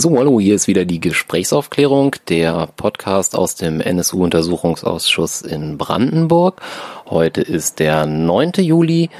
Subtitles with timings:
[0.00, 6.62] So, hallo, hier ist wieder die Gesprächsaufklärung, der Podcast aus dem NSU-Untersuchungsausschuss in Brandenburg.
[7.06, 8.52] Heute ist der 9.
[8.58, 9.10] Juli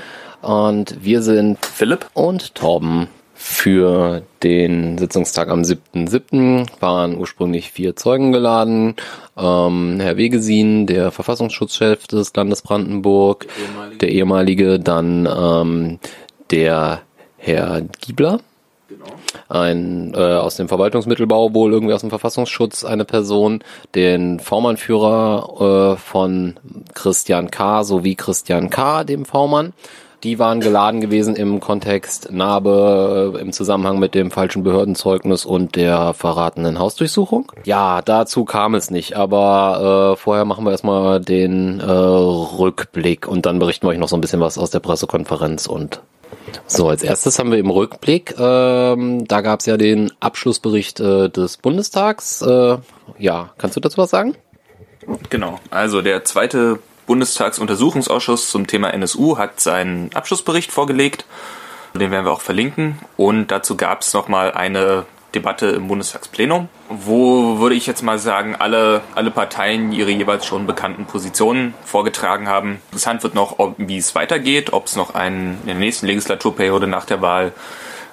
[0.40, 3.08] und wir sind Philipp und Torben.
[3.34, 6.68] Für den Sitzungstag am 7.7.
[6.78, 8.94] waren ursprünglich vier Zeugen geladen.
[9.36, 15.98] Ähm, Herr Wegesin, der Verfassungsschutzchef des Landes Brandenburg, der ehemalige, der ehemalige dann ähm,
[16.52, 17.00] der
[17.36, 18.38] Herr Giebler.
[19.48, 23.62] Ein äh, aus dem Verwaltungsmittelbau, wohl irgendwie aus dem Verfassungsschutz, eine Person,
[23.94, 26.54] den V-Mann-Führer äh, von
[26.94, 27.84] Christian K.
[27.84, 29.72] sowie Christian K., dem V-Mann.
[30.24, 35.76] Die waren geladen gewesen im Kontext Narbe äh, im Zusammenhang mit dem falschen Behördenzeugnis und
[35.76, 37.52] der verratenen Hausdurchsuchung.
[37.64, 43.46] Ja, dazu kam es nicht, aber äh, vorher machen wir erstmal den äh, Rückblick und
[43.46, 46.00] dann berichten wir euch noch so ein bisschen was aus der Pressekonferenz und
[46.66, 51.28] so, als erstes haben wir im Rückblick, ähm, da gab es ja den Abschlussbericht äh,
[51.28, 52.42] des Bundestags.
[52.42, 52.78] Äh,
[53.18, 54.36] ja, kannst du dazu was sagen?
[55.30, 61.24] Genau, also der zweite Bundestagsuntersuchungsausschuss zum Thema NSU hat seinen Abschlussbericht vorgelegt.
[61.94, 62.98] Den werden wir auch verlinken.
[63.16, 68.56] Und dazu gab es nochmal eine Debatte im Bundestagsplenum, wo würde ich jetzt mal sagen,
[68.56, 72.80] alle, alle Parteien ihre jeweils schon bekannten Positionen vorgetragen haben.
[72.86, 76.86] Interessant wird noch, ob, wie es weitergeht, ob es noch einen, in der nächsten Legislaturperiode
[76.86, 77.52] nach der Wahl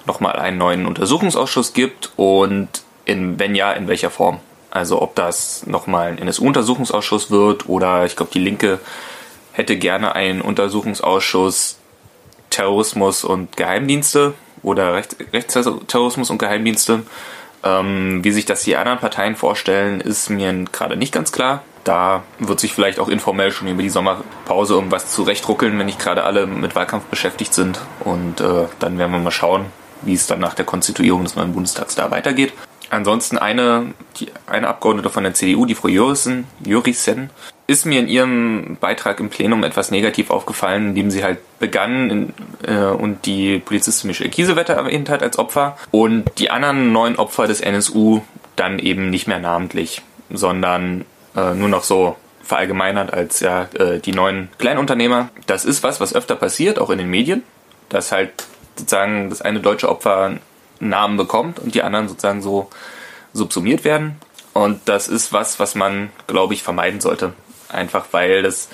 [0.04, 2.68] nochmal einen neuen Untersuchungsausschuss gibt und
[3.06, 4.40] in, wenn ja, in welcher Form.
[4.70, 8.78] Also ob das nochmal ein NSU-Untersuchungsausschuss wird oder ich glaube, die Linke
[9.52, 11.78] hätte gerne einen Untersuchungsausschuss
[12.50, 17.02] Terrorismus und Geheimdienste oder Rechts Rechtsterrorismus und Geheimdienste.
[17.64, 21.62] Ähm, wie sich das die anderen Parteien vorstellen, ist mir gerade nicht ganz klar.
[21.84, 26.24] Da wird sich vielleicht auch informell schon über die Sommerpause irgendwas zurechtruckeln, wenn nicht gerade
[26.24, 27.80] alle mit Wahlkampf beschäftigt sind.
[28.00, 29.66] Und äh, dann werden wir mal schauen,
[30.02, 32.52] wie es dann nach der Konstituierung des neuen Bundestags da weitergeht.
[32.90, 37.30] Ansonsten eine, die, eine Abgeordnete von der CDU, die Frau Jurissen, Jurissen,
[37.66, 42.34] ist mir in ihrem Beitrag im Plenum etwas negativ aufgefallen, indem sie halt begann in,
[42.66, 47.46] äh, und die Polizistin Michelle Kiesewetter erwähnt hat als Opfer und die anderen neun Opfer
[47.46, 48.20] des NSU
[48.54, 51.04] dann eben nicht mehr namentlich, sondern
[51.36, 55.30] äh, nur noch so verallgemeinert als ja äh, die neuen Kleinunternehmer.
[55.46, 57.42] Das ist was, was öfter passiert, auch in den Medien,
[57.88, 60.36] dass halt sozusagen das eine deutsche Opfer
[60.78, 62.68] Namen bekommt und die anderen sozusagen so
[63.32, 64.16] subsumiert werden.
[64.52, 67.34] Und das ist was, was man, glaube ich, vermeiden sollte.
[67.68, 68.68] Einfach weil das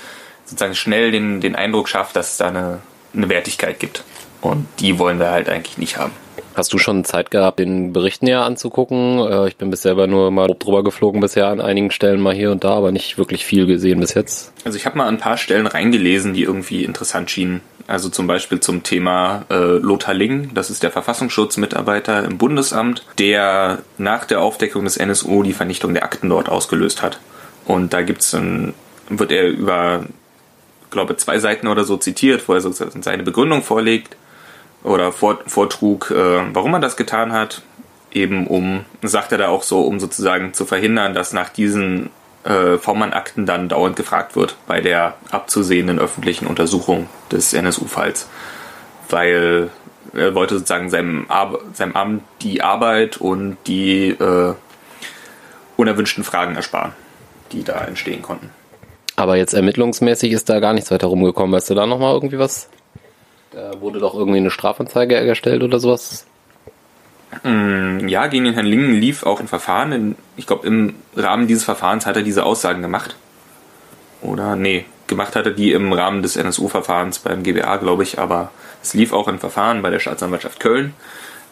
[0.44, 2.80] sozusagen schnell den, den Eindruck schafft, dass es da eine,
[3.14, 4.04] eine Wertigkeit gibt.
[4.40, 6.12] Und die wollen wir halt eigentlich nicht haben.
[6.54, 9.18] Hast du schon Zeit gehabt, den Bericht näher anzugucken?
[9.20, 12.50] Äh, ich bin bis selber nur mal drüber geflogen bisher an einigen Stellen mal hier
[12.50, 14.52] und da, aber nicht wirklich viel gesehen bis jetzt.
[14.64, 17.62] Also ich habe mal ein paar Stellen reingelesen, die irgendwie interessant schienen.
[17.86, 23.78] Also zum Beispiel zum Thema äh, Lothar Ling, das ist der Verfassungsschutzmitarbeiter im Bundesamt, der
[23.98, 27.18] nach der Aufdeckung des NSU die Vernichtung der Akten dort ausgelöst hat.
[27.64, 28.74] Und da gibt's dann,
[29.08, 30.04] wird er über,
[30.90, 34.16] glaube zwei Seiten oder so zitiert, wo er sozusagen seine Begründung vorlegt
[34.82, 37.62] oder vortrug, äh, warum er das getan hat.
[38.12, 42.10] Eben um, sagt er da auch so, um sozusagen zu verhindern, dass nach diesen
[42.44, 48.28] äh, V-Mann-Akten dann dauernd gefragt wird bei der abzusehenden öffentlichen Untersuchung des NSU-Falls.
[49.08, 49.70] Weil
[50.14, 54.54] er wollte sozusagen seinem, Ar seinem Amt die Arbeit und die äh,
[55.76, 56.92] unerwünschten Fragen ersparen,
[57.52, 58.50] die da entstehen konnten.
[59.16, 61.54] Aber jetzt ermittlungsmäßig ist da gar nichts weiter rumgekommen.
[61.54, 62.68] Weißt du da nochmal irgendwie was?
[63.50, 66.26] Da wurde doch irgendwie eine Strafanzeige erstellt oder sowas.
[67.42, 70.16] Mm, ja, gegen den Herrn Lingen lief auch ein Verfahren.
[70.36, 73.16] Ich glaube, im Rahmen dieses Verfahrens hat er diese Aussagen gemacht.
[74.22, 74.56] Oder?
[74.56, 78.18] Nee, gemacht hat er die im Rahmen des NSU-Verfahrens beim GBA, glaube ich.
[78.18, 78.50] Aber
[78.82, 80.94] es lief auch ein Verfahren bei der Staatsanwaltschaft Köln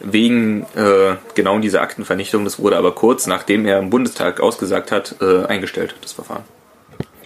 [0.00, 2.44] wegen äh, genau dieser Aktenvernichtung.
[2.44, 6.44] Das wurde aber kurz nachdem er im Bundestag ausgesagt hat, äh, eingestellt, das Verfahren.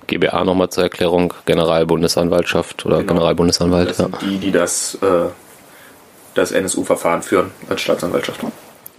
[0.07, 3.15] GBA nochmal zur Erklärung, Generalbundesanwaltschaft oder genau.
[3.15, 3.91] Generalbundesanwalt.
[3.91, 5.29] Das sind die, die das, äh,
[6.35, 8.41] das NSU-Verfahren führen als Staatsanwaltschaft.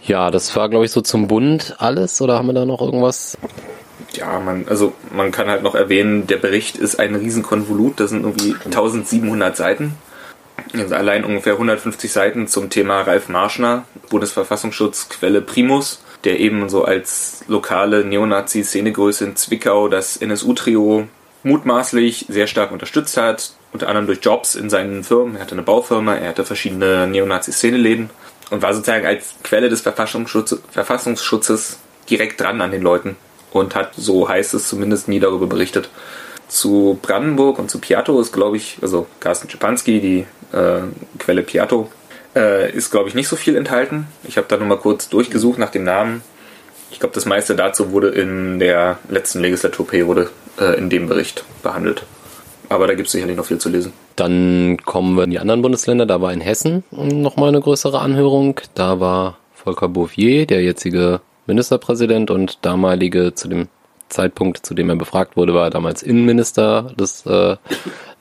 [0.03, 3.37] Ja, das war, glaube ich, so zum Bund alles oder haben wir da noch irgendwas?
[4.13, 8.23] Ja, man, also man kann halt noch erwähnen, der Bericht ist ein Riesenkonvolut, das sind
[8.23, 9.95] irgendwie 1700 Seiten.
[10.73, 16.83] Also allein ungefähr 150 Seiten zum Thema Ralf Marschner, Bundesverfassungsschutz, Quelle Primus der eben so
[16.83, 21.07] als lokale Neonazi-Szenegröße in Zwickau das NSU-Trio
[21.43, 25.35] mutmaßlich sehr stark unterstützt hat, unter anderem durch Jobs in seinen Firmen.
[25.35, 28.09] Er hatte eine Baufirma, er hatte verschiedene Neonazi-Szeneläden
[28.49, 31.77] und war sozusagen als Quelle des Verfassungsschutz Verfassungsschutzes
[32.09, 33.15] direkt dran an den Leuten
[33.51, 35.89] und hat, so heißt es zumindest, nie darüber berichtet.
[36.47, 40.25] Zu Brandenburg und zu Piatto ist, glaube ich, also Carsten Schipanski, die
[40.55, 40.81] äh,
[41.19, 41.89] Quelle Piatto,
[42.35, 44.07] äh, ist, glaube ich, nicht so viel enthalten.
[44.23, 46.21] Ich habe da nur mal kurz durchgesucht nach dem Namen.
[46.91, 50.29] Ich glaube, das meiste dazu wurde in der letzten Legislaturperiode
[50.59, 52.03] äh, in dem Bericht behandelt.
[52.69, 53.93] Aber da gibt es sicherlich noch viel zu lesen.
[54.15, 56.05] Dann kommen wir in die anderen Bundesländer.
[56.05, 58.59] Da war in Hessen nochmal eine größere Anhörung.
[58.73, 63.67] Da war Volker Bouffier, der jetzige Ministerpräsident und damalige zu dem
[64.15, 67.57] Zeitpunkt, zu dem er befragt wurde, war er damals Innenminister des äh,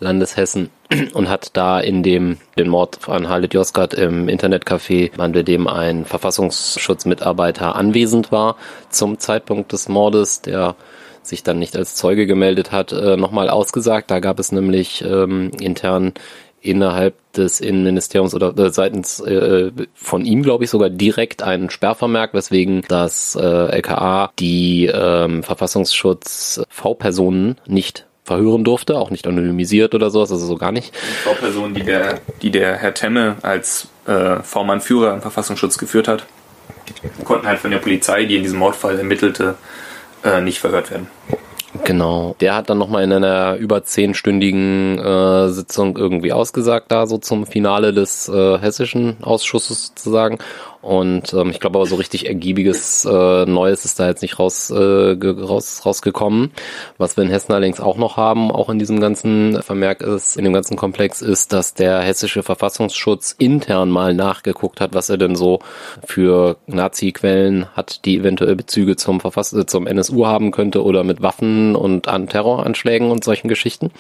[0.01, 0.71] Landes Hessen
[1.15, 6.05] und hat da in dem den Mord an Halit Yozgat im Internetcafé, an dem ein
[6.05, 8.57] Verfassungsschutzmitarbeiter anwesend war
[8.91, 10.75] zum Zeitpunkt des Mordes, der
[11.23, 14.11] sich dann nicht als Zeuge gemeldet hat, äh, nochmal ausgesagt.
[14.11, 16.13] Da gab es nämlich ähm, intern
[16.65, 22.35] innerhalb des Innenministeriums oder äh, seitens äh, von ihm, glaube ich, sogar direkt einen Sperrvermerk,
[22.35, 30.11] weswegen das äh, LKA die ähm, Verfassungsschutz V-Personen nicht verhören durfte, auch nicht anonymisiert oder
[30.11, 30.95] sowas, also so gar nicht.
[30.95, 36.25] Die V-Person, die der, die der Herr Temme als äh, V-Mann-Führer im Verfassungsschutz geführt hat,
[37.25, 39.57] konnten halt von der Polizei, die in diesem Mordfall ermittelte,
[40.25, 41.09] äh, nicht verhört werden.
[41.83, 42.37] Genau.
[42.41, 47.47] Der hat dann nochmal in einer über zehnstündigen äh, Sitzung irgendwie ausgesagt, da so zum
[47.47, 50.39] Finale des äh, hessischen Ausschusses sozusagen.
[50.85, 54.69] Und ähm, ich glaube aber so richtig ergiebiges äh, Neues ist da jetzt nicht raus,
[54.69, 56.53] äh, raus, rausgekommen.
[56.99, 60.45] Was wir in Hessen allerdings auch noch haben, auch in diesem ganzen Vermerk ist, in
[60.45, 65.37] dem ganzen Komplex, ist, dass der hessische Verfassungsschutz intern mal nachgeguckt hat, was er denn
[65.37, 65.61] so
[66.05, 71.23] für Nazi-Quellen hat, die eventuell Bezüge zum Verfass äh, zum NSU haben könnte oder mit
[71.23, 73.91] Waffen und an Terroranschlägen und solchen Geschichten.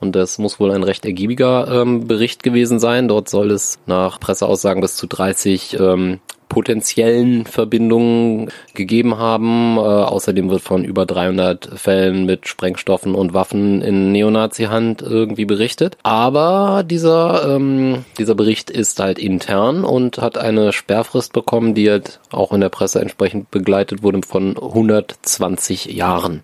[0.00, 3.06] Und das muss wohl ein recht ergiebiger ähm, Bericht gewesen sein.
[3.06, 6.20] Dort soll es nach Presseaussagen bis zu 30 ähm,
[6.52, 9.78] potenziellen Verbindungen gegeben haben.
[9.78, 15.96] Äh, außerdem wird von über 300 Fällen mit Sprengstoffen und Waffen in Neonazi-Hand irgendwie berichtet.
[16.02, 22.20] Aber dieser, ähm, dieser Bericht ist halt intern und hat eine Sperrfrist bekommen, die halt
[22.30, 26.42] auch in der Presse entsprechend begleitet wurde von 120 Jahren.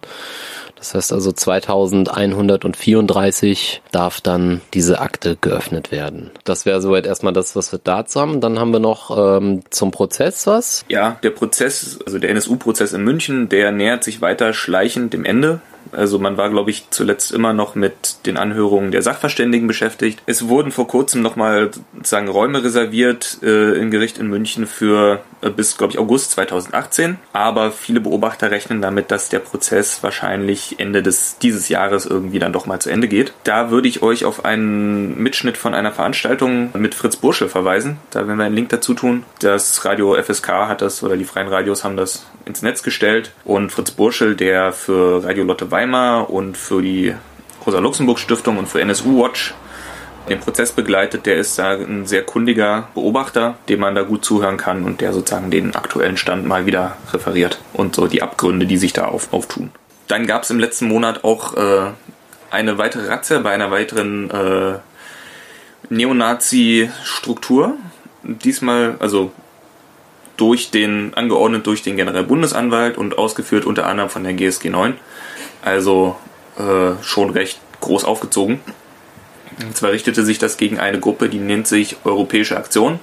[0.78, 6.30] Das heißt also 2134 darf dann diese Akte geöffnet werden.
[6.44, 8.40] Das wäre soweit erstmal das, was wir dazu haben.
[8.40, 10.84] Dann haben wir noch ähm, zum Prozess was.
[10.88, 15.60] Ja, der Prozess, also der NSU-Prozess in München, der nähert sich weiter schleichend dem Ende.
[15.92, 20.22] Also man war, glaube ich, zuletzt immer noch mit den Anhörungen der Sachverständigen beschäftigt.
[20.26, 25.50] Es wurden vor kurzem nochmal sozusagen Räume reserviert äh, im Gericht in München für äh,
[25.50, 27.18] bis, glaube ich, August 2018.
[27.32, 32.52] Aber viele Beobachter rechnen damit, dass der Prozess wahrscheinlich Ende des, dieses Jahres irgendwie dann
[32.52, 33.32] doch mal zu Ende geht.
[33.44, 37.98] Da würde ich euch auf einen Mitschnitt von einer Veranstaltung mit Fritz Burschel verweisen.
[38.10, 39.24] Da werden wir einen Link dazu tun.
[39.40, 43.70] Das Radio FSK hat das oder die freien Radios haben das ins Netz gestellt und
[43.70, 47.14] Fritz Burschel, der für Radio Lotte Weimar und für die
[47.64, 49.54] Rosa-Luxemburg-Stiftung und für NSU Watch
[50.28, 54.56] den Prozess begleitet, der ist da ein sehr kundiger Beobachter, dem man da gut zuhören
[54.56, 58.76] kann und der sozusagen den aktuellen Stand mal wieder referiert und so die Abgründe, die
[58.76, 59.70] sich da auf, auftun.
[60.08, 61.92] Dann gab es im letzten Monat auch äh,
[62.50, 64.78] eine weitere Ratze bei einer weiteren äh,
[65.90, 67.76] Neonazi-Struktur.
[68.24, 69.30] Diesmal, also
[70.36, 74.94] durch den, angeordnet durch den Generalbundesanwalt und ausgeführt unter anderem von der GSG 9.
[75.68, 76.16] Also
[76.58, 78.60] äh, schon recht groß aufgezogen.
[79.60, 82.98] Und zwar richtete sich das gegen eine Gruppe, die nennt sich Europäische Aktion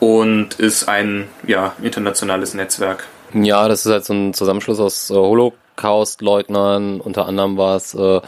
[0.00, 3.06] und ist ein ja, internationales Netzwerk.
[3.34, 7.00] Ja, das ist halt so ein Zusammenschluss aus äh, Holocaust-Leugnern.
[7.00, 8.20] Unter anderem war es äh,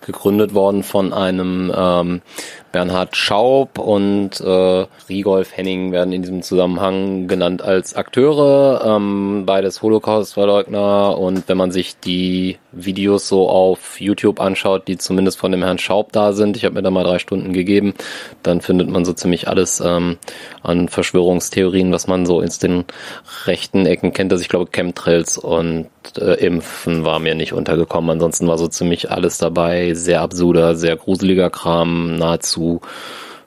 [0.00, 2.22] gegründet worden von einem ähm,
[2.72, 9.82] Bernhard Schaub und äh, Rigolf Henning werden in diesem Zusammenhang genannt als Akteure, ähm, beides
[9.82, 11.16] Holocaust-Verleugner.
[11.18, 15.78] Und wenn man sich die Videos so auf YouTube anschaut, die zumindest von dem Herrn
[15.78, 17.94] Schaub da sind, ich habe mir da mal drei Stunden gegeben,
[18.42, 20.18] dann findet man so ziemlich alles ähm,
[20.62, 22.84] an Verschwörungstheorien, was man so in den
[23.46, 24.32] rechten Ecken kennt.
[24.32, 25.88] Also ich glaube Chemtrails und
[26.18, 28.10] äh, Impfen war mir nicht untergekommen.
[28.10, 29.87] Ansonsten war so ziemlich alles dabei.
[29.94, 32.80] Sehr absurder, sehr gruseliger Kram, nahezu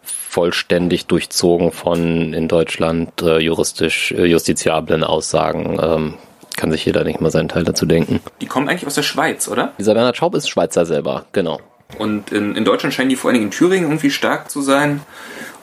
[0.04, 5.78] vollständig durchzogen von in Deutschland äh, juristisch äh, justiziablen Aussagen.
[5.82, 6.14] Ähm,
[6.56, 8.22] kann sich jeder nicht mal seinen Teil dazu denken.
[8.40, 9.74] Die kommen eigentlich aus der Schweiz, oder?
[9.80, 11.60] Dieser Bernhard Schaub ist Schweizer selber, genau.
[11.98, 15.02] Und in, in Deutschland scheinen die vor allen Dingen in Thüringen irgendwie stark zu sein.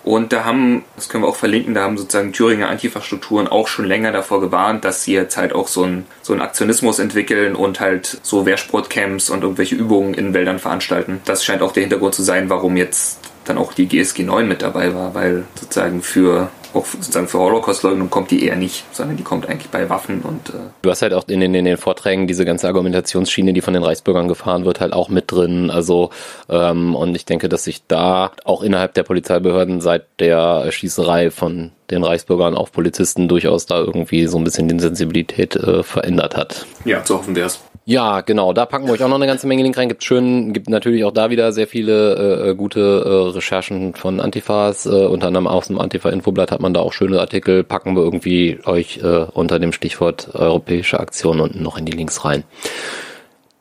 [0.09, 3.85] Und da haben, das können wir auch verlinken, da haben sozusagen Thüringer Antifa-Strukturen auch schon
[3.85, 7.79] länger davor gewarnt, dass sie jetzt halt auch so einen so einen Aktionismus entwickeln und
[7.79, 11.21] halt so Wehrsportcamps und irgendwelche Übungen in Wäldern veranstalten.
[11.27, 14.63] Das scheint auch der Hintergrund zu sein, warum jetzt dann auch die GSG 9 mit
[14.63, 19.23] dabei war, weil sozusagen für auch sozusagen für Holocaust-Leugnung kommt die eher nicht, sondern die
[19.23, 20.51] kommt eigentlich bei Waffen und.
[20.51, 23.75] Äh du hast halt auch in den, in den Vorträgen diese ganze Argumentationsschiene, die von
[23.75, 25.71] den Reichsbürgern gefahren wird, halt auch mit drin.
[25.71, 26.11] Also
[26.49, 31.73] ähm, und ich denke, dass sich da auch innerhalb der Polizeibehörden seit der Schießerei von
[31.91, 36.67] den Reichsbürgern auf Polizisten durchaus da irgendwie so ein bisschen die Sensibilität äh, verändert hat.
[36.85, 37.61] Ja, so hoffen wir es.
[37.89, 38.53] Ja, genau.
[38.53, 39.89] Da packen wir euch auch noch eine ganze Menge Link rein.
[39.89, 44.21] Gibt schön, gibt natürlich auch da wieder sehr viele äh, äh, gute äh, Recherchen von
[44.21, 44.85] Antifas.
[44.85, 47.65] Äh, unter anderem aus dem Antifa-Infoblatt hat man da auch schöne Artikel.
[47.65, 52.27] Packen wir irgendwie euch äh, unter dem Stichwort europäische Aktion unten noch in die Links
[52.27, 52.45] rein.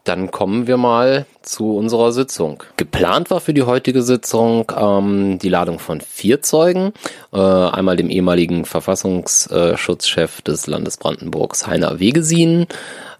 [0.07, 2.63] Dann kommen wir mal zu unserer Sitzung.
[2.77, 6.93] Geplant war für die heutige Sitzung ähm, die Ladung von vier Zeugen.
[7.33, 12.67] Äh, einmal dem ehemaligen Verfassungsschutzchef des Landes Brandenburgs, Heiner Wegesin,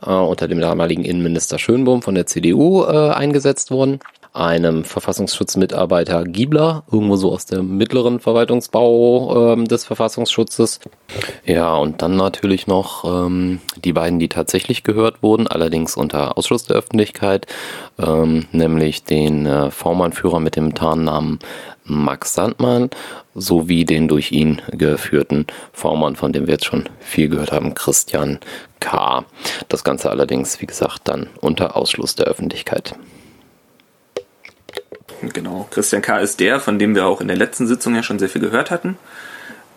[0.06, 4.00] äh, unter dem damaligen Innenminister Schönbohm von der CDU äh, eingesetzt worden
[4.38, 10.80] einem Verfassungsschutzmitarbeiter Giebler, irgendwo so aus dem mittleren Verwaltungsbau ähm, des Verfassungsschutzes.
[11.46, 16.66] Ja, und dann natürlich noch ähm, die beiden, die tatsächlich gehört wurden, allerdings unter Ausschluss
[16.66, 17.48] der Öffentlichkeit,
[17.98, 21.40] ähm, nämlich den äh, V-Mann-Führer mit dem Tarnnamen
[21.84, 22.90] Max Sandmann
[23.34, 28.40] sowie den durch ihn geführten V-Mann, von dem wir jetzt schon viel gehört haben, Christian
[28.80, 29.26] K.
[29.70, 32.94] Das Ganze allerdings, wie gesagt, dann unter Ausschluss der Öffentlichkeit.
[35.22, 36.20] Genau, Christian K.
[36.20, 38.72] ist der, von dem wir auch in der letzten Sitzung ja schon sehr viel gehört
[38.72, 38.98] hatten.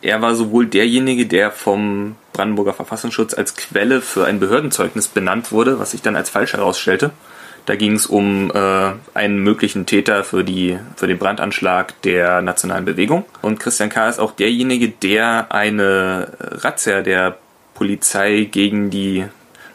[0.03, 5.79] Er war sowohl derjenige, der vom Brandenburger Verfassungsschutz als Quelle für ein Behördenzeugnis benannt wurde,
[5.79, 7.11] was sich dann als falsch herausstellte.
[7.67, 12.87] Da ging es um äh, einen möglichen Täter für, die, für den Brandanschlag der nationalen
[12.87, 13.27] Bewegung.
[13.43, 14.09] Und Christian K.
[14.09, 17.37] ist auch derjenige, der eine Razzia der
[17.75, 19.27] Polizei gegen die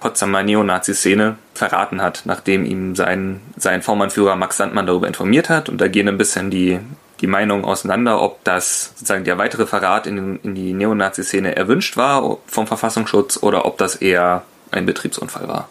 [0.05, 5.67] Potsdamer Neonazi-Szene verraten hat, nachdem ihm sein, sein V-Mann-Führer Max Sandmann darüber informiert hat.
[5.67, 6.79] Und da gehen ein bisschen die,
[7.21, 12.37] die Meinungen auseinander, ob das sozusagen der weitere Verrat in, in die Neonazi-Szene erwünscht war
[12.45, 15.69] vom Verfassungsschutz oder ob das eher ein Betriebsunfall war.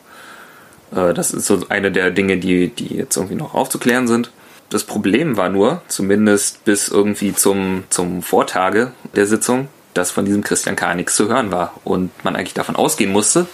[0.93, 4.33] Äh, das ist so eine der Dinge, die, die jetzt irgendwie noch aufzuklären sind.
[4.69, 10.43] Das Problem war nur, zumindest bis irgendwie zum, zum Vortage der Sitzung, dass von diesem
[10.43, 10.93] Christian K.
[10.95, 13.47] nichts zu hören war und man eigentlich davon ausgehen musste,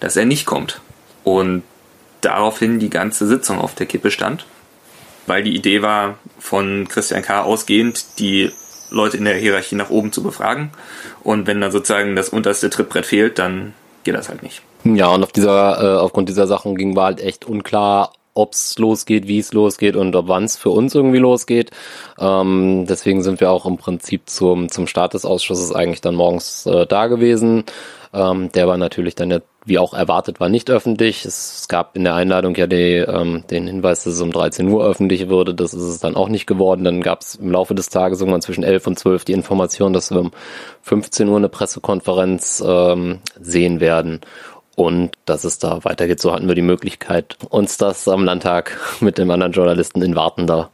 [0.00, 0.80] dass er nicht kommt.
[1.24, 1.62] Und
[2.20, 4.46] daraufhin die ganze Sitzung auf der Kippe stand,
[5.26, 7.42] weil die Idee war, von Christian K.
[7.42, 8.50] ausgehend die
[8.90, 10.70] Leute in der Hierarchie nach oben zu befragen.
[11.22, 13.74] Und wenn dann sozusagen das unterste Trittbrett fehlt, dann
[14.04, 14.62] geht das halt nicht.
[14.84, 18.78] Ja, und auf dieser, äh, aufgrund dieser Sachen ging war halt echt unklar, ob es
[18.78, 21.70] losgeht, wie es losgeht und ob wann es für uns irgendwie losgeht.
[22.18, 26.66] Ähm, deswegen sind wir auch im Prinzip zum, zum Start des Ausschusses eigentlich dann morgens
[26.66, 27.64] äh, da gewesen.
[28.12, 31.24] Ähm, der war natürlich dann ja, wie auch erwartet war, nicht öffentlich.
[31.24, 34.86] Es, gab in der Einladung ja die, ähm, den Hinweis, dass es um 13 Uhr
[34.86, 35.54] öffentlich würde.
[35.54, 36.84] Das ist es dann auch nicht geworden.
[36.84, 40.12] Dann gab es im Laufe des Tages irgendwann zwischen 11 und 12 die Information, dass
[40.12, 40.30] wir um
[40.82, 44.20] 15 Uhr eine Pressekonferenz ähm, sehen werden
[44.76, 46.20] und dass es da weitergeht.
[46.20, 50.70] So hatten wir die Möglichkeit, uns das am Landtag mit dem anderen Journalisten in wartender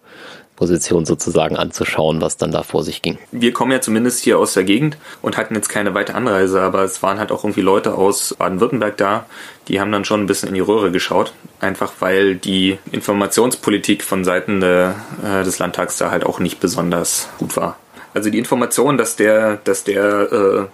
[0.63, 3.19] Position sozusagen anzuschauen, was dann da vor sich ging.
[3.33, 6.85] Wir kommen ja zumindest hier aus der Gegend und hatten jetzt keine weite Anreise, aber
[6.85, 9.27] es waren halt auch irgendwie Leute aus Baden-Württemberg da,
[9.67, 14.23] die haben dann schon ein bisschen in die Röhre geschaut, einfach weil die Informationspolitik von
[14.23, 14.91] Seiten de,
[15.25, 17.77] äh, des Landtags da halt auch nicht besonders gut war.
[18.15, 20.65] Also die Information, dass der, dass der äh,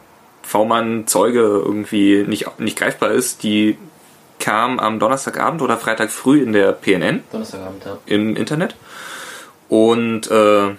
[0.43, 3.79] V-Mann Zeuge irgendwie nicht, nicht greifbar ist, die
[4.39, 7.23] kam am Donnerstagabend oder Freitag früh in der PNN.
[7.33, 7.97] Donnerstagabend, ja.
[8.05, 8.75] Im Internet.
[9.69, 10.75] Und äh,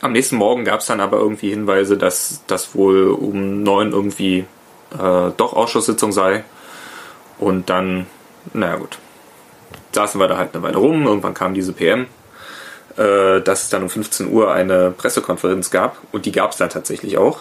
[0.00, 4.44] am nächsten Morgen gab es dann aber irgendwie Hinweise, dass das wohl um neun irgendwie
[4.92, 6.44] äh, doch Ausschusssitzung sei.
[7.38, 8.06] Und dann,
[8.52, 8.98] naja gut,
[9.92, 11.06] saßen wir da halt eine Weile rum.
[11.06, 12.06] Irgendwann kam diese PM,
[12.96, 15.98] äh, dass es dann um 15 Uhr eine Pressekonferenz gab.
[16.12, 17.40] Und die gab es dann tatsächlich auch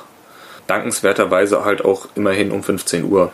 [0.67, 3.31] dankenswerterweise halt auch immerhin um 15 Uhr.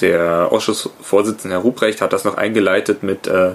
[0.00, 3.52] Der Ausschussvorsitzende Herr Ruprecht hat das noch eingeleitet mit, äh,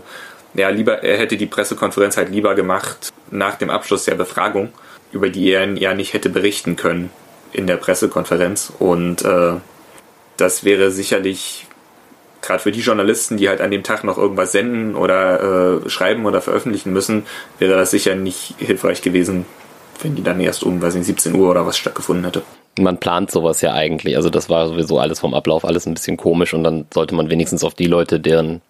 [0.54, 4.70] ja, lieber, er hätte die Pressekonferenz halt lieber gemacht nach dem Abschluss der Befragung,
[5.12, 7.10] über die er ja nicht hätte berichten können
[7.54, 8.72] in der Pressekonferenz.
[8.80, 9.54] Und äh,
[10.38, 11.68] das wäre sicherlich
[12.42, 16.26] gerade für die Journalisten, die halt an dem Tag noch irgendwas senden oder äh, schreiben
[16.26, 17.26] oder veröffentlichen müssen,
[17.60, 19.46] wäre das sicher nicht hilfreich gewesen,
[20.02, 22.42] wenn die dann erst um, weiß nicht, 17 Uhr oder was stattgefunden hätte
[22.80, 24.16] man plant sowas ja eigentlich.
[24.16, 27.30] Also das war sowieso alles vom Ablauf alles ein bisschen komisch und dann sollte man
[27.30, 28.62] wenigstens auf die Leute, deren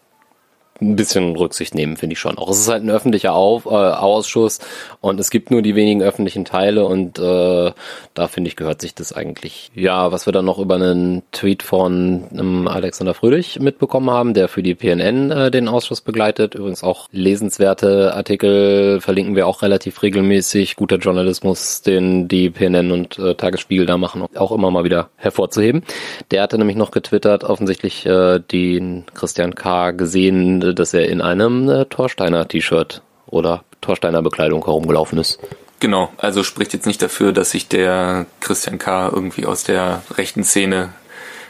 [0.82, 2.38] ein bisschen Rücksicht nehmen, finde ich schon.
[2.38, 4.60] Auch es ist halt ein öffentlicher Auf, äh, Ausschuss
[5.00, 7.72] und es gibt nur die wenigen öffentlichen Teile und äh,
[8.14, 9.72] da finde ich gehört sich das eigentlich.
[9.76, 14.48] Ja, was wir dann noch über einen Tweet von ähm, Alexander Fröhlich mitbekommen haben, der
[14.48, 16.56] für die PNN äh, den Ausschuss begleitet.
[16.56, 20.76] Übrigens auch lesenswerte Artikel verlinken wir auch relativ regelmäßig.
[20.76, 25.84] Guter Journalismus, den die PNN und äh, Tagesspiegel da machen, auch immer mal wieder hervorzuheben.
[26.32, 29.92] Der hatte nämlich noch getwittert, offensichtlich äh, den Christian K.
[29.92, 35.40] gesehen, dass er in einem äh, Torsteiner T-Shirt oder Torsteiner Bekleidung herumgelaufen ist.
[35.80, 39.10] Genau, also spricht jetzt nicht dafür, dass sich der Christian K.
[39.10, 40.94] irgendwie aus der rechten Szene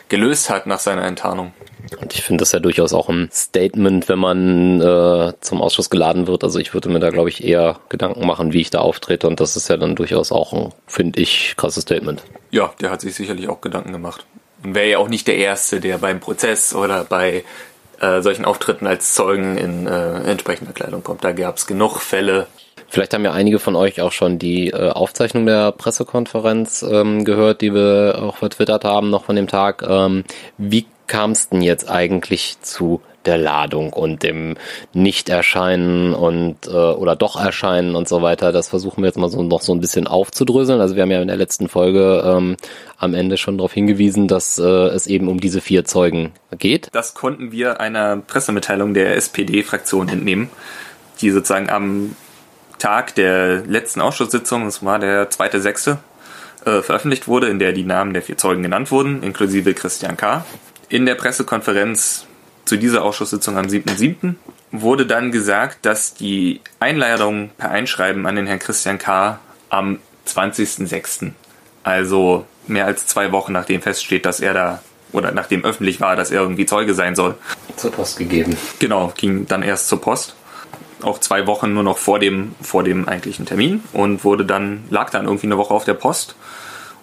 [0.07, 1.53] gelöst hat nach seiner Enttarnung.
[1.99, 6.27] Und ich finde das ja durchaus auch ein Statement, wenn man äh, zum Ausschuss geladen
[6.27, 6.43] wird.
[6.43, 9.27] Also ich würde mir da, glaube ich, eher Gedanken machen, wie ich da auftrete.
[9.27, 12.23] Und das ist ja dann durchaus auch ein, finde ich, krasses Statement.
[12.51, 14.25] Ja, der hat sich sicherlich auch Gedanken gemacht.
[14.63, 17.43] Und wäre ja auch nicht der Erste, der beim Prozess oder bei
[18.01, 21.23] äh, solchen Auftritten als Zeugen in äh, entsprechender Kleidung kommt.
[21.23, 22.47] Da gab es genug Fälle.
[22.87, 27.61] Vielleicht haben ja einige von euch auch schon die äh, Aufzeichnung der Pressekonferenz ähm, gehört,
[27.61, 29.83] die wir auch vertwittert haben, noch von dem Tag.
[29.87, 30.25] Ähm,
[30.57, 34.55] wie kam es denn jetzt eigentlich zu der Ladung und dem
[34.93, 38.51] Nicht-Erscheinen und äh, oder doch Erscheinen und so weiter.
[38.51, 40.81] Das versuchen wir jetzt mal so noch so ein bisschen aufzudröseln.
[40.81, 42.57] Also wir haben ja in der letzten Folge ähm,
[42.97, 46.89] am Ende schon darauf hingewiesen, dass äh, es eben um diese vier Zeugen geht.
[46.91, 50.49] Das konnten wir einer Pressemitteilung der SPD-Fraktion entnehmen,
[51.21, 52.15] die sozusagen am
[52.79, 55.99] Tag der letzten Ausschusssitzung, das war der zweite sechste,
[56.65, 60.45] äh, veröffentlicht wurde, in der die Namen der vier Zeugen genannt wurden, inklusive Christian K.
[60.89, 62.25] In der Pressekonferenz
[62.71, 64.35] zu dieser Ausschusssitzung am 7.7.
[64.71, 69.41] wurde dann gesagt, dass die Einladung per Einschreiben an den Herrn Christian K.
[69.67, 71.31] am 20.06.,
[71.83, 76.31] also mehr als zwei Wochen nachdem feststeht, dass er da oder nachdem öffentlich war, dass
[76.31, 77.35] er irgendwie Zeuge sein soll.
[77.75, 78.55] Zur Post gegeben.
[78.79, 80.37] Genau, ging dann erst zur Post.
[81.01, 85.09] Auch zwei Wochen nur noch vor dem, vor dem eigentlichen Termin und wurde dann, lag
[85.09, 86.37] dann irgendwie eine Woche auf der Post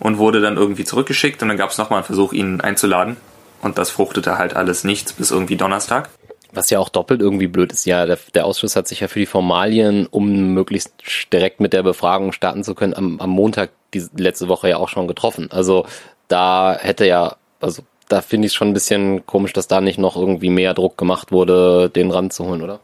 [0.00, 3.18] und wurde dann irgendwie zurückgeschickt und dann gab es nochmal einen Versuch, ihn einzuladen.
[3.60, 6.08] Und das fruchtete halt alles nichts bis irgendwie Donnerstag.
[6.52, 9.18] Was ja auch doppelt irgendwie blöd ist, ja, der, der, Ausschuss hat sich ja für
[9.18, 10.92] die Formalien, um möglichst
[11.32, 14.88] direkt mit der Befragung starten zu können, am, am Montag die letzte Woche ja auch
[14.88, 15.50] schon getroffen.
[15.50, 15.86] Also
[16.28, 19.98] da hätte ja, also da finde ich es schon ein bisschen komisch, dass da nicht
[19.98, 22.80] noch irgendwie mehr Druck gemacht wurde, den ranzuholen, oder?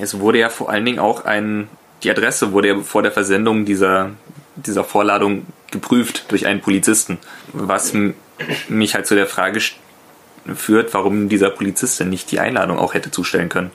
[0.00, 1.68] Es wurde ja vor allen Dingen auch ein,
[2.02, 4.10] die Adresse wurde ja vor der Versendung dieser,
[4.54, 7.18] dieser Vorladung geprüft durch einen Polizisten,
[7.52, 7.92] was
[8.68, 9.60] mich halt zu der Frage
[10.54, 13.70] führt, warum dieser Polizist denn nicht die Einladung auch hätte zustellen können.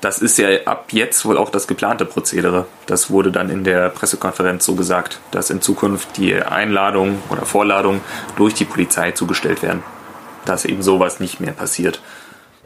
[0.00, 2.66] Das ist ja ab jetzt wohl auch das geplante Prozedere.
[2.86, 8.00] Das wurde dann in der Pressekonferenz so gesagt, dass in Zukunft die Einladung oder Vorladung
[8.36, 9.82] durch die Polizei zugestellt werden.
[10.44, 12.00] Dass eben sowas nicht mehr passiert.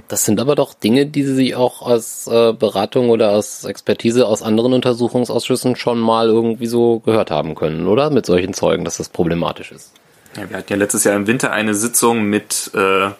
[0.09, 4.27] Das sind aber doch Dinge, die Sie sich auch als äh, Beratung oder als Expertise
[4.27, 8.11] aus anderen Untersuchungsausschüssen schon mal irgendwie so gehört haben können, oder?
[8.11, 9.93] Mit solchen Zeugen, dass das problematisch ist.
[10.37, 13.11] Ja, wir hatten ja letztes Jahr im Winter eine Sitzung mit äh,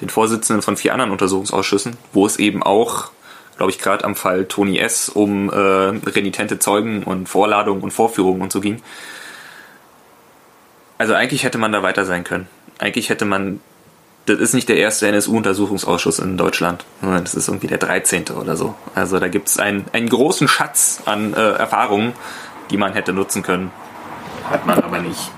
[0.00, 3.10] den Vorsitzenden von vier anderen Untersuchungsausschüssen, wo es eben auch,
[3.56, 5.08] glaube ich, gerade am Fall Toni S.
[5.08, 8.82] um äh, renitente Zeugen und Vorladungen und Vorführungen und so ging.
[10.98, 12.48] Also eigentlich hätte man da weiter sein können.
[12.78, 13.60] Eigentlich hätte man,
[14.26, 18.26] das ist nicht der erste NSU-Untersuchungsausschuss in Deutschland, das ist irgendwie der 13.
[18.30, 18.74] oder so.
[18.94, 22.12] Also da gibt es einen, einen großen Schatz an äh, Erfahrungen,
[22.70, 23.70] die man hätte nutzen können.
[24.50, 25.30] Hat man aber nicht.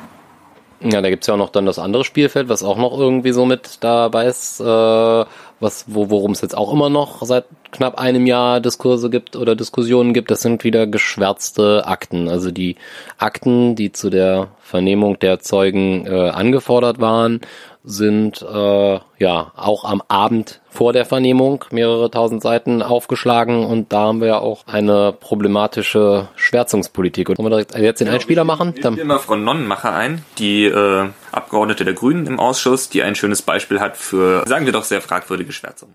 [0.83, 3.45] Ja, da gibt's ja auch noch dann das andere Spielfeld, was auch noch irgendwie so
[3.45, 8.27] mit dabei ist, äh, was, wo, worum es jetzt auch immer noch seit knapp einem
[8.27, 12.29] Jahr Diskurse gibt oder Diskussionen gibt, das sind wieder geschwärzte Akten.
[12.29, 12.77] Also die
[13.19, 17.41] Akten, die zu der Vernehmung der Zeugen äh, angefordert waren
[17.83, 24.01] sind äh, ja auch am Abend vor der Vernehmung mehrere tausend Seiten aufgeschlagen und da
[24.01, 27.29] haben wir ja auch eine problematische Schwärzungspolitik.
[27.29, 28.75] Und wollen wir direkt jetzt den ja, Einspieler machen?
[28.77, 33.43] Ich mal Frau Nonnenmacher ein, die äh, Abgeordnete der Grünen im Ausschuss, die ein schönes
[33.43, 35.95] Beispiel hat für, sagen wir doch, sehr fragwürdige Schwärzung.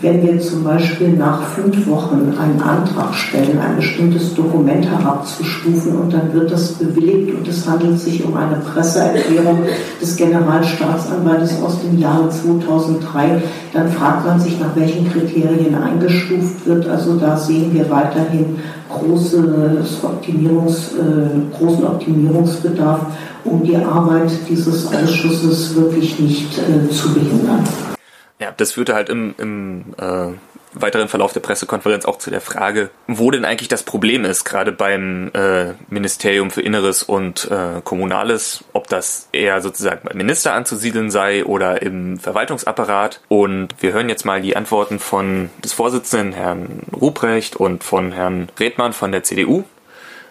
[0.00, 6.12] Wenn wir zum Beispiel nach fünf Wochen einen Antrag stellen, ein bestimmtes Dokument herabzustufen und
[6.12, 9.64] dann wird das bewilligt und es handelt sich um eine Presseerklärung
[10.00, 16.86] des Generalstaatsanwaltes aus dem Jahre 2003, dann fragt man sich, nach welchen Kriterien eingestuft wird.
[16.86, 18.56] Also da sehen wir weiterhin
[18.88, 23.00] großes Optimierungs, äh, großen Optimierungsbedarf,
[23.44, 27.64] um die Arbeit dieses Ausschusses wirklich nicht äh, zu behindern.
[28.38, 30.32] Ja, das führte halt im, im, äh,
[30.72, 34.70] weiteren Verlauf der Pressekonferenz auch zu der Frage, wo denn eigentlich das Problem ist, gerade
[34.72, 41.10] beim äh, Ministerium für Inneres und äh, Kommunales, ob das eher sozusagen beim Minister anzusiedeln
[41.10, 43.20] sei oder im Verwaltungsapparat.
[43.28, 48.48] Und wir hören jetzt mal die Antworten von des Vorsitzenden Herrn Ruprecht und von Herrn
[48.58, 49.64] Redmann von der CDU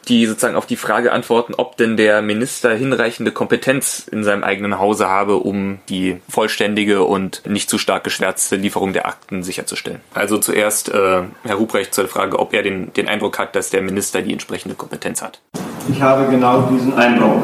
[0.07, 4.79] die sozusagen auf die Frage antworten, ob denn der Minister hinreichende Kompetenz in seinem eigenen
[4.79, 9.99] Hause habe, um die vollständige und nicht zu stark geschwärzte Lieferung der Akten sicherzustellen.
[10.13, 13.81] Also zuerst äh, Herr Ruprecht zur Frage, ob er den, den Eindruck hat, dass der
[13.81, 15.41] Minister die entsprechende Kompetenz hat.
[15.89, 17.43] Ich habe genau diesen Eindruck.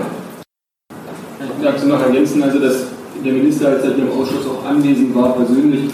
[0.89, 2.85] Ich dazu noch ergänzen, also dass
[3.23, 5.91] der Minister, als er im Ausschuss auch anwesend war, persönlich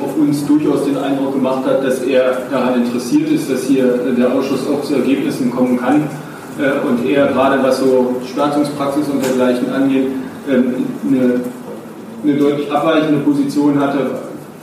[0.00, 3.86] auf uns durchaus den Eindruck gemacht hat, dass er daran interessiert ist, dass hier
[4.16, 6.08] der Ausschuss auch zu Ergebnissen kommen kann
[6.58, 10.08] äh, und er gerade was so Schwärzungspraxis und dergleichen angeht,
[10.48, 11.40] ähm, eine,
[12.22, 14.10] eine deutlich abweichende Position hatte,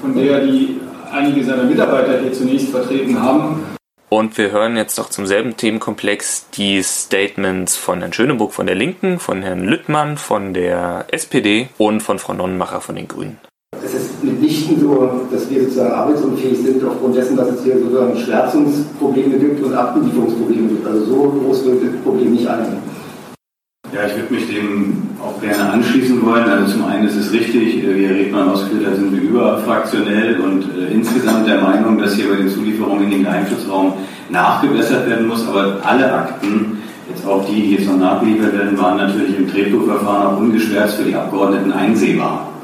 [0.01, 0.79] von der die
[1.11, 3.63] einige seiner Mitarbeiter hier zunächst vertreten haben.
[4.09, 8.75] Und wir hören jetzt noch zum selben Themenkomplex die Statements von Herrn Schöneburg von der
[8.75, 13.39] Linken, von Herrn Lüttmann von der SPD und von Frau Nonnenmacher von den Grünen
[13.83, 18.17] es ist mitnichten so, dass wir sozusagen arbeitsunfähig sind aufgrund dessen, dass es hier sozusagen
[18.17, 20.87] Schwärzungsprobleme gibt und Abgelieferungsprobleme gibt.
[20.87, 22.77] Also so groß wird das Problem nicht ein.
[23.93, 26.43] Ja, ich würde mich dem auch gerne anschließen wollen.
[26.43, 30.39] Also zum einen ist es richtig, äh, wie Herr Redmann ausgeführt hat, sind wir überfraktionell
[30.41, 33.93] und äh, insgesamt der Meinung, dass hier bei den Zulieferungen in den Geheimschutzraum
[34.29, 35.47] nachgebessert werden muss.
[35.47, 40.27] Aber alle Akten, jetzt auch die, die jetzt noch nachgeliefert werden, waren natürlich im Drehbuchverfahren
[40.27, 42.54] auch ungeschwärzt für die Abgeordneten einsehbar.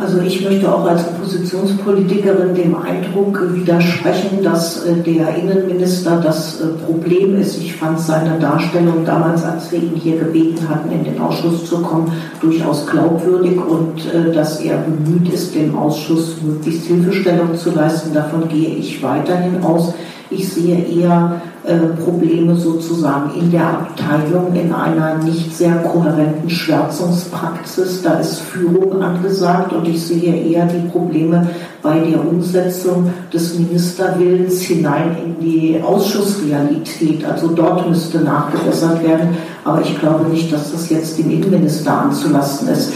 [0.00, 6.68] Also ich möchte auch als Oppositionspolitikerin dem Eindruck widersprechen, dass äh, der Innenminister das äh,
[6.86, 7.58] Problem ist.
[7.58, 11.82] Ich fand seine Darstellung damals, als wir ihn hier gebeten hatten, in den Ausschuss zu
[11.82, 12.10] kommen,
[12.40, 18.14] durchaus glaubwürdig und äh, dass er bemüht ist, dem Ausschuss möglichst Hilfestellung zu leisten.
[18.14, 19.92] Davon gehe ich weiterhin aus.
[20.32, 28.02] Ich sehe eher äh, Probleme sozusagen in der Abteilung, in einer nicht sehr kohärenten Schwärzungspraxis.
[28.02, 31.48] Da ist Führung angesagt und ich sehe eher die Probleme
[31.82, 37.24] bei der Umsetzung des Ministerwillens hinein in die Ausschussrealität.
[37.24, 39.36] Also dort müsste nachgebessert werden.
[39.64, 42.92] Aber ich glaube nicht, dass das jetzt dem Innenminister anzulassen ist.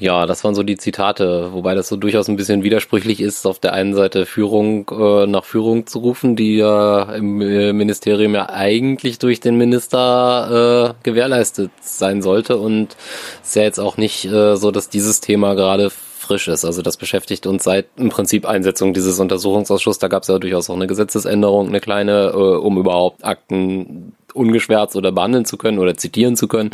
[0.00, 3.58] Ja, das waren so die Zitate, wobei das so durchaus ein bisschen widersprüchlich ist, auf
[3.58, 8.48] der einen Seite Führung äh, nach Führung zu rufen, die ja im äh, Ministerium ja
[8.48, 12.96] eigentlich durch den Minister äh, gewährleistet sein sollte und
[13.42, 16.64] es ist ja jetzt auch nicht äh, so, dass dieses Thema gerade frisch ist.
[16.64, 19.98] Also das beschäftigt uns seit im Prinzip Einsetzung dieses Untersuchungsausschusses.
[19.98, 24.96] Da gab es ja durchaus auch eine Gesetzesänderung, eine kleine, äh, um überhaupt Akten ungeschwärzt
[24.96, 26.70] oder behandeln zu können oder zitieren zu können.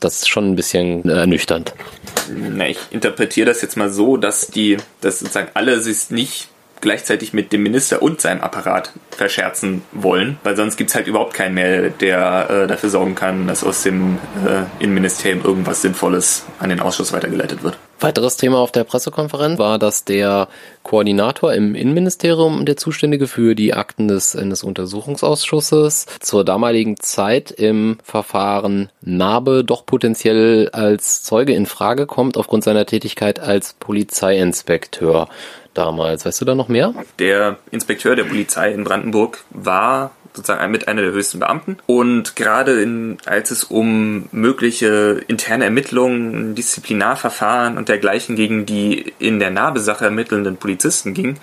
[0.00, 1.72] Das ist schon ein bisschen ernüchternd.
[2.28, 6.48] Na, ich interpretiere das jetzt mal so, dass die, dass sozusagen alle sich nicht
[6.80, 11.32] gleichzeitig mit dem Minister und seinem Apparat verscherzen wollen, weil sonst gibt es halt überhaupt
[11.32, 16.68] keinen mehr, der äh, dafür sorgen kann, dass aus dem äh, Innenministerium irgendwas Sinnvolles an
[16.68, 17.78] den Ausschuss weitergeleitet wird.
[18.04, 20.48] Weiteres Thema auf der Pressekonferenz war, dass der
[20.82, 27.96] Koordinator im Innenministerium, der Zuständige für die Akten des, des Untersuchungsausschusses, zur damaligen Zeit im
[28.04, 35.30] Verfahren Nabe doch potenziell als Zeuge in Frage kommt, aufgrund seiner Tätigkeit als Polizeiinspekteur
[35.72, 36.26] damals.
[36.26, 36.92] Weißt du da noch mehr?
[37.18, 41.78] Der Inspekteur der Polizei in Brandenburg war sozusagen mit einer der höchsten Beamten.
[41.86, 49.38] Und gerade in, als es um mögliche interne Ermittlungen, Disziplinarverfahren und dergleichen gegen die in
[49.38, 51.36] der Nabesache ermittelnden Polizisten ging,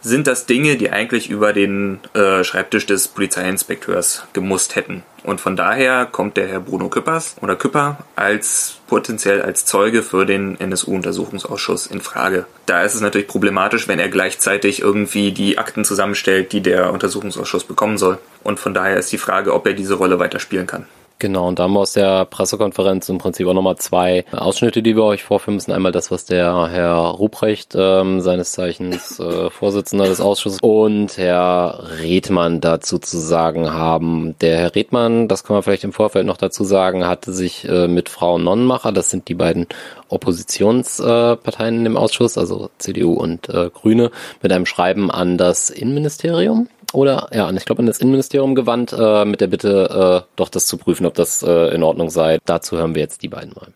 [0.00, 5.02] sind das Dinge, die eigentlich über den äh, Schreibtisch des Polizeiinspekteurs gemusst hätten.
[5.24, 10.24] Und von daher kommt der Herr Bruno Küppers oder Küpper als potenziell als Zeuge für
[10.24, 12.46] den NSU-Untersuchungsausschuss in Frage.
[12.66, 17.64] Da ist es natürlich problematisch, wenn er gleichzeitig irgendwie die Akten zusammenstellt, die der Untersuchungsausschuss
[17.64, 18.18] bekommen soll.
[18.44, 20.86] Und von daher ist die Frage, ob er diese Rolle weiterspielen kann.
[21.20, 24.94] Genau, und da haben wir aus der Pressekonferenz im Prinzip auch nochmal zwei Ausschnitte, die
[24.94, 25.72] wir euch vorführen müssen.
[25.72, 31.82] Einmal das, was der Herr Ruprecht, ähm, seines Zeichens äh, Vorsitzender des Ausschusses, und Herr
[32.00, 34.36] Redmann dazu zu sagen haben.
[34.40, 37.88] Der Herr Redmann, das kann man vielleicht im Vorfeld noch dazu sagen, hatte sich äh,
[37.88, 39.66] mit Frau Nonnenmacher, das sind die beiden
[40.10, 45.70] Oppositionsparteien äh, in dem Ausschuss, also CDU und äh, Grüne, mit einem Schreiben an das
[45.70, 50.48] Innenministerium oder ja, ich glaube an das Innenministerium gewandt, äh, mit der Bitte, äh, doch
[50.48, 52.38] das zu prüfen, ob das äh, in Ordnung sei.
[52.44, 53.68] Dazu hören wir jetzt die beiden mal.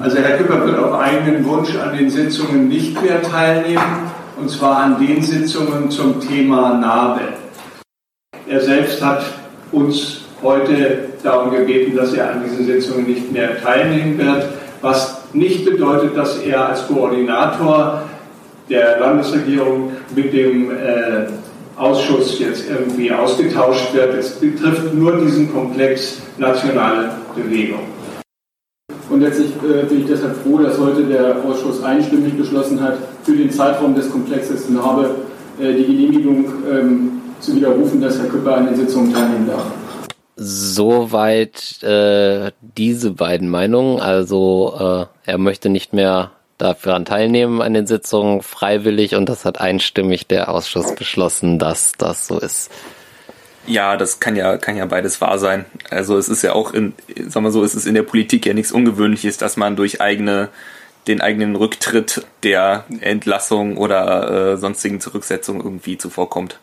[0.00, 4.78] Also Herr Küpper wird auf eigenen Wunsch an den Sitzungen nicht mehr teilnehmen, und zwar
[4.78, 7.22] an den Sitzungen zum Thema Narbe.
[8.46, 9.24] Er selbst hat
[9.72, 14.46] uns heute darum gebeten, dass er an diesen Sitzungen nicht mehr teilnehmen wird,
[14.80, 18.02] was nicht bedeutet, dass er als Koordinator
[18.68, 21.26] der Landesregierung mit dem äh,
[21.76, 24.14] Ausschuss jetzt irgendwie ausgetauscht wird.
[24.14, 27.80] Es betrifft nur diesen Komplex nationale Bewegung.
[29.10, 33.36] Und letztlich äh, bin ich deshalb froh, dass heute der Ausschuss einstimmig beschlossen hat, für
[33.36, 35.14] den Zeitraum des Komplexes Narbe
[35.60, 39.66] äh, die Genehmigung ähm, zu widerrufen, dass Herr Küpper an den Sitzungen teilnehmen darf.
[40.36, 44.00] Soweit äh, diese beiden Meinungen.
[44.00, 49.60] Also äh, er möchte nicht mehr daran teilnehmen an den Sitzungen freiwillig und das hat
[49.60, 52.70] einstimmig der Ausschuss beschlossen, dass das so ist.
[53.66, 55.64] Ja, das kann ja, kann ja beides wahr sein.
[55.90, 56.92] Also es ist ja auch in,
[57.28, 60.50] sagen wir so, es ist in der Politik ja nichts Ungewöhnliches, dass man durch eigene,
[61.06, 66.58] den eigenen Rücktritt der Entlassung oder äh, sonstigen Zurücksetzung irgendwie zuvorkommt.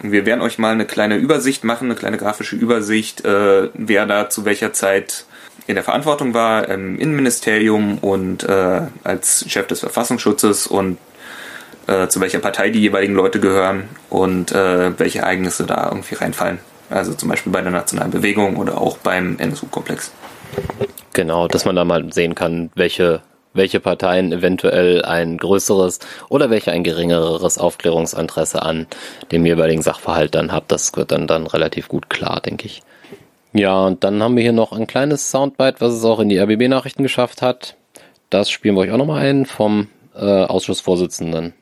[0.00, 4.28] Wir werden euch mal eine kleine Übersicht machen, eine kleine grafische Übersicht, äh, wer da
[4.28, 5.24] zu welcher Zeit
[5.66, 10.98] in der Verantwortung war, im Innenministerium und äh, als Chef des Verfassungsschutzes und
[11.86, 16.58] äh, zu welcher Partei die jeweiligen Leute gehören und äh, welche Ereignisse da irgendwie reinfallen.
[16.90, 20.12] Also zum Beispiel bei der Nationalen Bewegung oder auch beim NSU-Komplex.
[21.12, 23.22] Genau, dass man da mal sehen kann, welche,
[23.54, 28.86] welche Parteien eventuell ein größeres oder welche ein geringeres Aufklärungsinteresse an
[29.30, 30.64] dem jeweiligen Sachverhalt dann hat.
[30.68, 32.82] Das wird dann, dann relativ gut klar, denke ich.
[33.54, 36.38] Ja, und dann haben wir hier noch ein kleines Soundbite, was es auch in die
[36.38, 37.76] RBB-Nachrichten geschafft hat.
[38.30, 41.52] Das spielen wir euch auch nochmal ein vom äh, Ausschussvorsitzenden.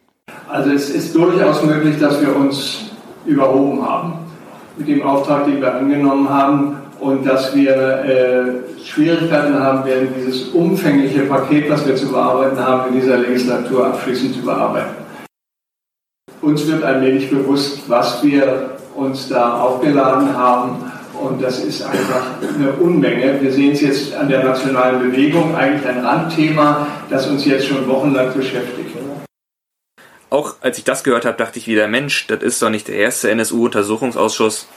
[0.48, 2.84] Also es ist durchaus möglich, dass wir uns
[3.26, 4.12] überhoben haben
[4.76, 10.50] mit dem Auftrag, den wir angenommen haben und dass wir äh, Schwierigkeiten haben werden, dieses
[10.50, 14.94] umfängliche Paket, was wir zu bearbeiten haben, in dieser Legislatur abschließend zu bearbeiten.
[16.40, 20.76] Uns wird allmählich bewusst, was wir uns da aufgeladen haben
[21.20, 23.40] und das ist einfach eine Unmenge.
[23.40, 27.86] Wir sehen es jetzt an der nationalen Bewegung, eigentlich ein Randthema, das uns jetzt schon
[27.88, 28.96] wochenlang beschäftigt.
[30.30, 32.96] Auch als ich das gehört habe, dachte ich wieder, Mensch, das ist doch nicht der
[32.96, 34.68] erste NSU-Untersuchungsausschuss.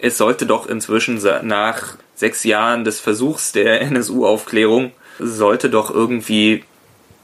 [0.00, 6.64] Es sollte doch inzwischen nach sechs Jahren des Versuchs der NSU-Aufklärung, sollte doch irgendwie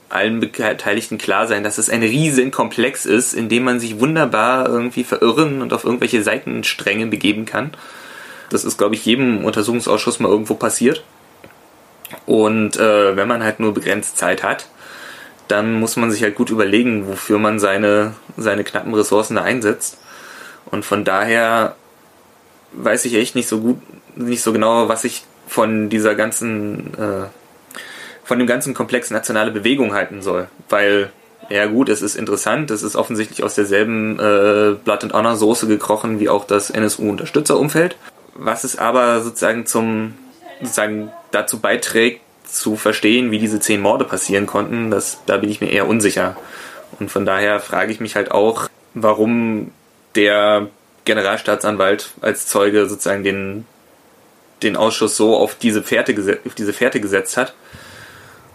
[0.09, 4.69] allen Beteiligten klar sein, dass es ein riesen Komplex ist, in dem man sich wunderbar
[4.69, 7.73] irgendwie verirren und auf irgendwelche Seitenstränge begeben kann.
[8.51, 11.03] Das ist, glaube ich, jedem Untersuchungsausschuss mal irgendwo passiert.
[12.27, 14.69] Und äh, wenn man halt nur begrenzt Zeit hat,
[15.49, 19.99] dann muss man sich halt gut überlegen, wofür man seine, seine knappen Ressourcen da einsetzt.
[20.67, 21.77] Und von daher
[22.73, 23.79] weiß ich echt nicht so gut,
[24.17, 27.27] nicht so genau, was ich von dieser ganzen, äh,
[28.25, 30.49] von dem ganzen Komplex nationale Bewegung halten soll.
[30.69, 31.11] Weil,
[31.49, 35.69] ja gut, es ist interessant, es ist offensichtlich aus derselben äh, Blood and Honor Soße
[35.69, 37.97] gekrochen wie auch das NSU-Unterstützerumfeld
[38.39, 40.15] was es aber sozusagen zum
[40.61, 45.61] sozusagen dazu beiträgt, zu verstehen, wie diese zehn Morde passieren konnten, das, da bin ich
[45.61, 46.37] mir eher unsicher.
[46.99, 49.73] Und von daher frage ich mich halt auch, warum
[50.15, 50.69] der
[51.05, 53.67] Generalstaatsanwalt als Zeuge sozusagen den,
[54.63, 57.55] den Ausschuss so auf diese, Fährte, auf diese Fährte gesetzt hat.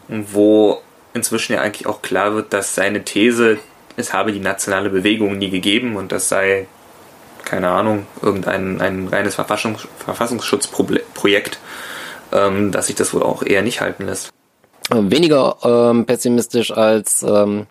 [0.08, 0.82] Und wo
[1.14, 3.60] inzwischen ja eigentlich auch klar wird, dass seine These,
[3.98, 6.68] es habe die nationale Bewegung nie gegeben und das sei
[7.46, 11.60] keine Ahnung, irgendein ein reines Verfassungs Verfassungsschutzprojekt,
[12.32, 14.30] ähm, dass sich das wohl auch eher nicht halten lässt.
[14.90, 17.68] Weniger ähm, pessimistisch als ähm,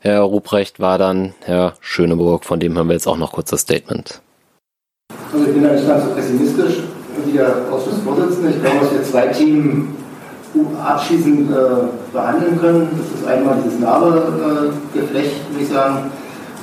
[0.00, 3.60] Herr Ruprecht war dann Herr Schöneburg, von dem haben wir jetzt auch noch kurz das
[3.60, 4.20] Statement.
[5.32, 6.78] Also ich bin da nicht ganz so pessimistisch
[7.24, 8.50] wie der Ausschussvorsitzende.
[8.50, 9.96] Ich glaube, dass wir zwei Themen
[10.82, 11.54] abschließend äh,
[12.12, 12.88] behandeln können.
[12.96, 16.10] Das ist einmal dieses Narbegeflecht, äh, würde ich sagen,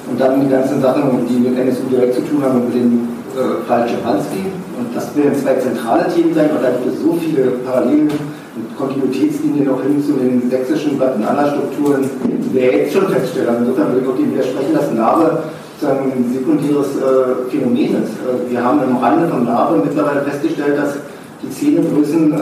[0.10, 3.68] und dann die ganzen Sachen, die mit NSU direkt zu tun haben, mit dem äh,
[3.68, 4.52] Fall Schimanski.
[4.78, 8.78] Und das werden zwei zentrale Themen sein, weil da gibt es so viele Parallelen und
[8.78, 13.56] Kontinuitätslinien auch hin zu den sächsischen Vattenana-Strukturen, die wir jetzt schon feststellen.
[13.60, 15.44] Insofern würde ich auch dem widersprechen, dass Narbe
[15.86, 18.14] ein sekundäres äh, Phänomen ist.
[18.18, 20.96] Äh, wir haben im Rande von Narbe mittlerweile festgestellt, dass
[21.44, 22.38] die Zähnegrößen äh,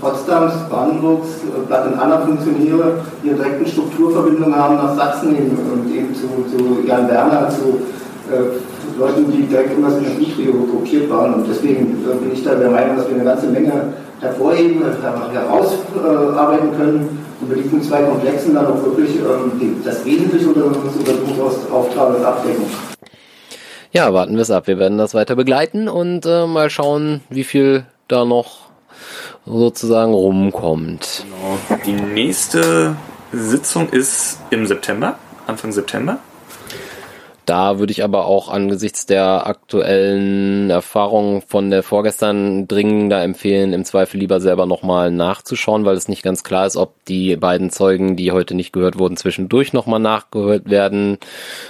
[0.00, 1.28] Potsdams, Brandenburgs,
[1.68, 7.08] Blatt und Anna Funktionäre, die direkten Strukturverbindung haben nach Sachsen und eben zu, zu Jan
[7.08, 7.80] Werner, zu
[8.32, 11.34] äh, Leuten, die direkt in das Industrietrio gruppiert waren.
[11.34, 13.72] Und deswegen äh, bin ich da der Meinung, dass wir eine ganze Menge
[14.20, 20.48] hervorheben, äh, herausarbeiten können und mit diesen zwei Komplexen dann auch wirklich ähm, das Wesentliche
[20.48, 22.64] unseres Untersuchungsauftrages abdecken.
[23.92, 24.66] Ja, warten wir es ab.
[24.66, 28.69] Wir werden das weiter begleiten und äh, mal schauen, wie viel da noch
[29.46, 31.24] sozusagen rumkommt.
[31.24, 31.78] Genau.
[31.86, 32.96] Die nächste
[33.32, 36.18] Sitzung ist im September, Anfang September.
[37.50, 43.84] Da würde ich aber auch angesichts der aktuellen Erfahrungen von der vorgestern dringender empfehlen, im
[43.84, 48.14] Zweifel lieber selber nochmal nachzuschauen, weil es nicht ganz klar ist, ob die beiden Zeugen,
[48.14, 51.18] die heute nicht gehört wurden, zwischendurch nochmal nachgehört werden.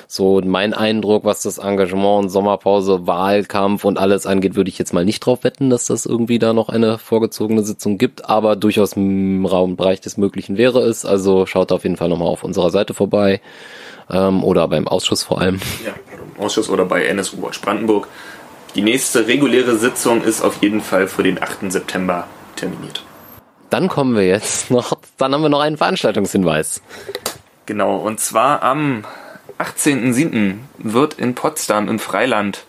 [0.06, 4.92] So mein Eindruck, was das Engagement und Sommerpause, Wahlkampf und alles angeht, würde ich jetzt
[4.92, 8.92] mal nicht drauf wetten, dass das irgendwie da noch eine vorgezogene Sitzung gibt, aber durchaus
[8.98, 11.06] im Raumbereich des Möglichen wäre es.
[11.06, 13.40] Also schaut auf jeden Fall nochmal auf unserer Seite vorbei
[14.12, 15.60] ähm, oder beim Ausschuss vor allem.
[15.84, 15.92] Ja,
[16.36, 18.08] im Ausschuss oder bei NSU Watch Brandenburg.
[18.74, 21.72] Die nächste reguläre Sitzung ist auf jeden Fall für den 8.
[21.72, 23.04] September terminiert.
[23.68, 26.82] Dann kommen wir jetzt noch, dann haben wir noch einen Veranstaltungshinweis.
[27.66, 29.04] Genau, und zwar am
[29.58, 30.54] 18.07.
[30.78, 32.64] wird in Potsdam im Freiland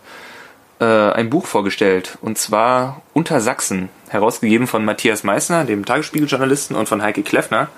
[0.80, 6.88] äh, ein Buch vorgestellt, und zwar Unter Sachsen, herausgegeben von Matthias Meissner, dem Tagesspiegeljournalisten, und
[6.88, 7.68] von Heike Kleffner,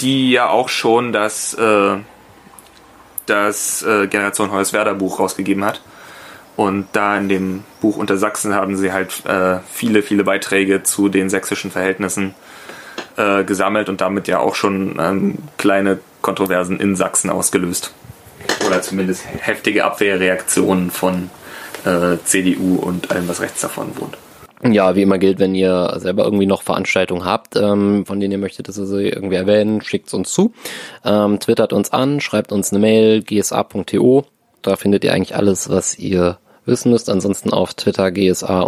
[0.00, 1.96] die ja auch schon das äh,
[3.26, 5.80] das äh, Generation Hoyerswerda Buch rausgegeben hat.
[6.56, 11.08] Und da in dem Buch Unter Sachsen haben sie halt äh, viele, viele Beiträge zu
[11.08, 12.34] den sächsischen Verhältnissen
[13.16, 17.92] äh, gesammelt und damit ja auch schon ähm, kleine Kontroversen in Sachsen ausgelöst.
[18.66, 21.30] Oder zumindest heftige Abwehrreaktionen von
[21.84, 24.16] äh, CDU und allem, was rechts davon wohnt.
[24.66, 28.38] Ja, wie immer gilt, wenn ihr selber irgendwie noch Veranstaltungen habt, ähm, von denen ihr
[28.38, 30.52] möchtet, dass wir sie irgendwie erwähnen, schickt's uns zu.
[31.04, 34.24] Ähm, twittert uns an, schreibt uns eine Mail, gsa.to.
[34.62, 37.10] Da findet ihr eigentlich alles, was ihr wissen müsst.
[37.10, 38.60] Ansonsten auf Twitter gsa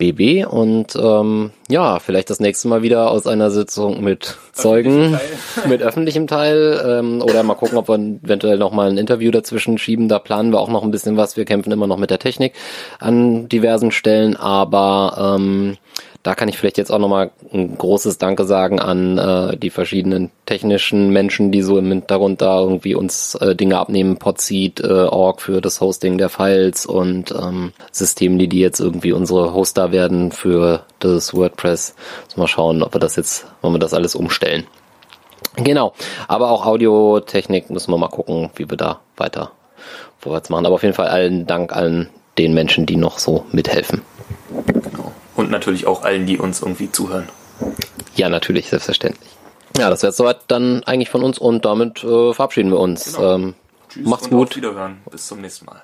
[0.00, 5.20] BB und ähm, ja, vielleicht das nächste Mal wieder aus einer Sitzung mit Zeugen,
[5.68, 10.08] mit öffentlichem Teil ähm, oder mal gucken, ob wir eventuell nochmal ein Interview dazwischen schieben.
[10.08, 11.36] Da planen wir auch noch ein bisschen was.
[11.36, 12.54] Wir kämpfen immer noch mit der Technik
[12.98, 15.76] an diversen Stellen, aber ähm,
[16.22, 20.30] da kann ich vielleicht jetzt auch nochmal ein großes Danke sagen an äh, die verschiedenen
[20.44, 25.40] technischen Menschen, die so im Hintergrund da irgendwie uns äh, Dinge abnehmen, Podseed, äh, Org
[25.40, 30.30] für das Hosting der Files und ähm, Systeme, die, die jetzt irgendwie unsere Hoster werden
[30.30, 31.94] für das WordPress.
[32.36, 34.66] mal schauen, ob wir das jetzt, wollen wir das alles umstellen.
[35.56, 35.94] Genau,
[36.28, 39.52] aber auch Audiotechnik müssen wir mal gucken, wie wir da weiter
[40.18, 40.66] vorwärts machen.
[40.66, 44.02] Aber auf jeden Fall allen Dank allen den Menschen, die noch so mithelfen.
[45.40, 47.26] Und natürlich auch allen, die uns irgendwie zuhören.
[48.14, 49.30] Ja, natürlich, selbstverständlich.
[49.78, 53.14] Ja, das wäre soweit dann eigentlich von uns und damit äh, verabschieden wir uns.
[53.14, 53.36] Genau.
[53.36, 53.54] Ähm,
[53.88, 54.50] Tschüss macht's und gut.
[54.50, 54.98] Auf Wiederhören.
[55.10, 55.80] Bis zum nächsten Mal.